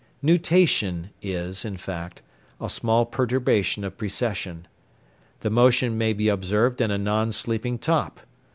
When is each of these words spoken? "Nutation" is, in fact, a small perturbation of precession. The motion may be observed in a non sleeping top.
"Nutation" 0.23 1.11
is, 1.21 1.63
in 1.63 1.77
fact, 1.77 2.23
a 2.59 2.71
small 2.71 3.05
perturbation 3.05 3.83
of 3.83 3.99
precession. 3.99 4.67
The 5.41 5.51
motion 5.51 5.95
may 5.95 6.11
be 6.13 6.27
observed 6.27 6.81
in 6.81 6.89
a 6.89 6.97
non 6.97 7.31
sleeping 7.31 7.77
top. 7.77 8.19